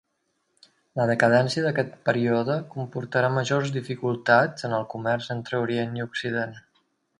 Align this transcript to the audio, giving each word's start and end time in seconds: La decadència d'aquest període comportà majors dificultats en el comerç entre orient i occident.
La 0.99 1.05
decadència 1.11 1.65
d'aquest 1.65 1.91
període 2.09 2.55
comportà 2.77 3.23
majors 3.37 3.75
dificultats 3.77 4.69
en 4.71 4.75
el 4.81 4.89
comerç 4.97 5.31
entre 5.39 5.63
orient 5.69 5.97
i 6.03 6.07
occident. 6.11 6.61